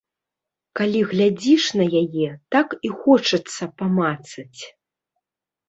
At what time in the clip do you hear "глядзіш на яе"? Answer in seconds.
1.11-2.29